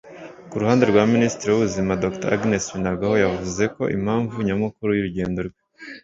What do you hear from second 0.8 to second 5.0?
rwa Minisitiri w’Ubuzima Dr Agnes Binagwaho yavuze ko impamvu nyamukuru